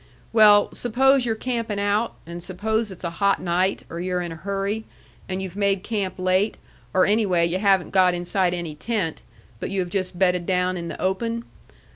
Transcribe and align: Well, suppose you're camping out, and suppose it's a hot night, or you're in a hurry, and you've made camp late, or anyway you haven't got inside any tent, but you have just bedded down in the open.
Well, 0.33 0.73
suppose 0.73 1.27
you're 1.27 1.35
camping 1.35 1.79
out, 1.79 2.15
and 2.25 2.41
suppose 2.41 2.89
it's 2.89 3.03
a 3.03 3.11
hot 3.21 3.39
night, 3.39 3.83
or 3.87 3.99
you're 3.99 4.19
in 4.19 4.31
a 4.31 4.35
hurry, 4.35 4.85
and 5.29 5.43
you've 5.43 5.55
made 5.55 5.83
camp 5.83 6.15
late, 6.17 6.57
or 6.91 7.05
anyway 7.05 7.45
you 7.47 7.59
haven't 7.59 7.91
got 7.91 8.15
inside 8.15 8.55
any 8.55 8.73
tent, 8.73 9.21
but 9.59 9.69
you 9.69 9.79
have 9.79 9.89
just 9.91 10.17
bedded 10.17 10.47
down 10.47 10.75
in 10.75 10.87
the 10.87 10.99
open. 10.99 11.43